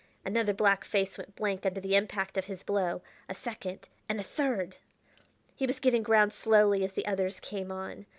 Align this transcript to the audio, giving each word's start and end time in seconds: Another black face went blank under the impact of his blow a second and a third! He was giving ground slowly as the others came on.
Another 0.25 0.51
black 0.51 0.83
face 0.83 1.15
went 1.15 1.35
blank 1.35 1.63
under 1.63 1.79
the 1.79 1.95
impact 1.95 2.35
of 2.35 2.45
his 2.45 2.63
blow 2.63 3.03
a 3.29 3.35
second 3.35 3.87
and 4.09 4.19
a 4.19 4.23
third! 4.23 4.77
He 5.53 5.67
was 5.67 5.79
giving 5.79 6.01
ground 6.01 6.33
slowly 6.33 6.83
as 6.83 6.93
the 6.93 7.05
others 7.05 7.39
came 7.39 7.71
on. 7.71 8.07